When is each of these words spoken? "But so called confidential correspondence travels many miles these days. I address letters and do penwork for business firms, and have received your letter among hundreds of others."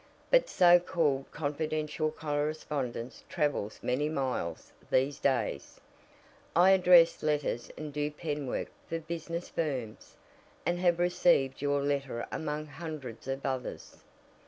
"But 0.31 0.49
so 0.49 0.79
called 0.79 1.29
confidential 1.31 2.09
correspondence 2.09 3.23
travels 3.29 3.77
many 3.83 4.09
miles 4.09 4.71
these 4.89 5.19
days. 5.19 5.79
I 6.55 6.71
address 6.71 7.21
letters 7.21 7.69
and 7.77 7.93
do 7.93 8.09
penwork 8.09 8.69
for 8.89 8.97
business 8.97 9.49
firms, 9.49 10.15
and 10.65 10.79
have 10.79 10.97
received 10.97 11.61
your 11.61 11.83
letter 11.83 12.25
among 12.31 12.65
hundreds 12.65 13.27
of 13.27 13.45
others." 13.45 13.97